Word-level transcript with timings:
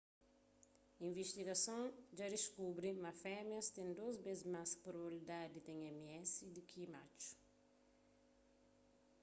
invistigason 1.07 1.83
dja 2.15 2.27
diskubri 2.35 2.89
ma 3.03 3.11
femias 3.23 3.67
ten 3.75 3.87
dôs 3.99 4.15
bês 4.25 4.41
más 4.53 4.69
probabilidadi 4.85 5.49
di 5.53 5.61
ten 5.67 5.79
ms 6.05 6.31
di 6.53 6.61
ki 6.69 6.83
matxu 6.95 7.31